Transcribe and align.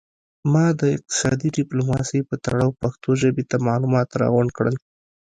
ما 0.53 0.65
د 0.79 0.81
اقتصادي 0.95 1.49
ډیپلوماسي 1.57 2.19
په 2.29 2.35
تړاو 2.45 2.77
پښتو 2.81 3.09
ژبې 3.21 3.43
ته 3.49 3.55
معلومات 3.67 4.09
را 4.19 4.27
غونډ 4.33 4.49
کړل 4.57 4.75